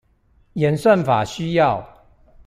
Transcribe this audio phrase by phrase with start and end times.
[0.53, 1.87] 演算法需要